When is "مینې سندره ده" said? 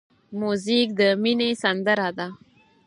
1.21-2.27